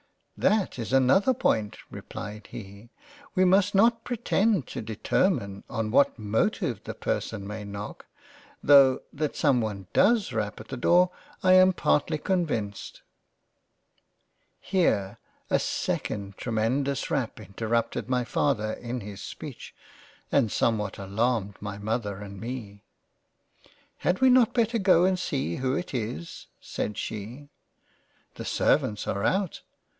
"That 0.51 0.79
is 0.79 0.91
another 0.91 1.35
point 1.35 1.77
(replied 1.91 2.47
he;) 2.47 2.89
We 3.35 3.45
must 3.45 3.75
not 3.75 4.03
pretend 4.03 4.65
to 4.69 4.81
determine 4.81 5.63
on 5.69 5.91
what 5.91 6.17
motive 6.17 6.83
the 6.83 6.95
person 6.95 7.45
may 7.45 7.63
knock— 7.63 8.07
tho' 8.63 9.03
that 9.13 9.35
someone 9.35 9.85
does 9.93 10.33
rap 10.33 10.59
at 10.59 10.69
the 10.69 10.77
door, 10.77 11.11
I 11.43 11.53
am 11.53 11.73
partly 11.73 12.17
convinced." 12.17 13.03
Here, 14.59 15.19
a 15.51 15.59
2 15.59 15.97
d 16.07 16.33
tremendous 16.35 17.11
rap 17.11 17.39
interrupted 17.39 18.09
my 18.09 18.23
Father 18.23 18.73
in 18.73 19.01
his 19.01 19.21
speech, 19.21 19.75
and 20.31 20.51
somewhat 20.51 20.97
alarmed 20.97 21.57
my 21.61 21.77
Mother 21.77 22.17
and 22.17 22.41
me." 22.41 22.81
Had 23.97 24.19
we 24.19 24.31
not 24.31 24.55
better 24.55 24.79
go 24.79 25.05
and 25.05 25.19
see 25.19 25.57
who 25.57 25.75
it 25.75 25.93
is? 25.93 26.47
(said 26.59 26.97
she) 26.97 27.49
the 28.33 28.45
servants 28.45 29.05
are 29.07 29.23
out." 29.23 29.61